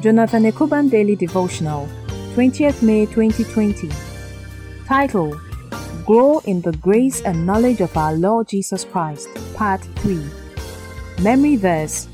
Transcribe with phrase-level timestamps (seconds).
[0.00, 1.86] Jonathan Ekuban Daily Devotional,
[2.34, 3.90] 20th May 2020.
[4.86, 5.38] Title
[6.06, 10.24] Grow in the Grace and Knowledge of Our Lord Jesus Christ, Part 3.
[11.20, 12.08] Memory Verse,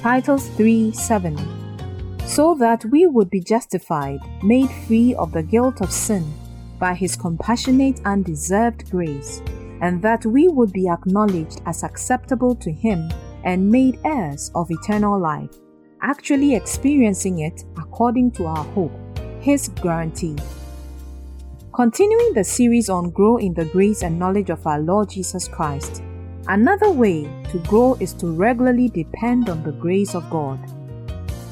[0.00, 1.38] Titus 3 7.
[2.26, 6.26] So that we would be justified, made free of the guilt of sin
[6.80, 9.42] by His compassionate and deserved grace,
[9.80, 13.08] and that we would be acknowledged as acceptable to Him
[13.44, 15.54] and made heirs of eternal life
[16.02, 18.92] actually experiencing it according to our hope,
[19.40, 20.36] His guarantee.
[21.74, 26.02] Continuing the series on Grow in the Grace and Knowledge of our Lord Jesus Christ,
[26.48, 30.58] another way to grow is to regularly depend on the grace of God.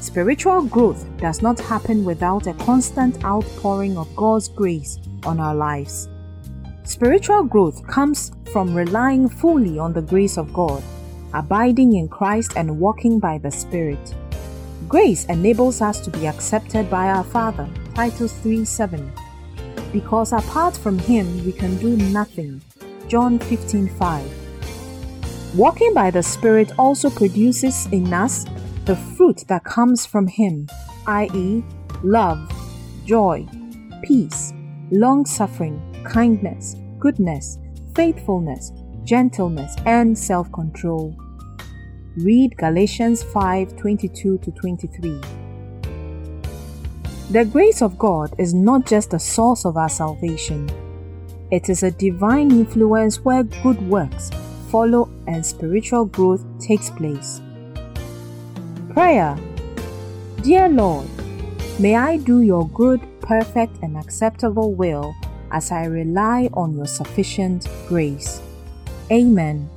[0.01, 6.09] Spiritual growth does not happen without a constant outpouring of God's grace on our lives.
[6.83, 10.83] Spiritual growth comes from relying fully on the grace of God,
[11.33, 14.15] abiding in Christ, and walking by the Spirit.
[14.87, 19.11] Grace enables us to be accepted by our Father, Titus 3 7.
[19.91, 22.61] Because apart from Him, we can do nothing,
[23.07, 25.55] John 15 5.
[25.55, 28.45] Walking by the Spirit also produces in us
[28.85, 30.67] the fruit that comes from Him,
[31.07, 31.63] i.e.,
[32.03, 32.39] love,
[33.05, 33.45] joy,
[34.03, 34.53] peace,
[34.91, 37.57] long suffering, kindness, goodness,
[37.95, 38.71] faithfulness,
[39.03, 41.15] gentleness, and self control.
[42.17, 45.21] Read Galatians 5 22 to 23.
[47.29, 50.67] The grace of God is not just the source of our salvation,
[51.51, 54.31] it is a divine influence where good works
[54.71, 57.39] follow and spiritual growth takes place.
[58.89, 59.37] Prayer
[60.41, 61.07] Dear Lord,
[61.77, 65.13] may I do your good, perfect, and acceptable will
[65.51, 68.41] as I rely on your sufficient grace.
[69.11, 69.69] Amen.